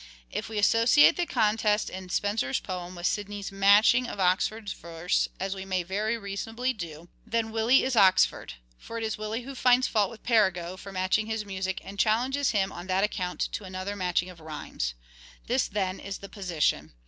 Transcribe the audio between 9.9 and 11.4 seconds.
with Perigot for matching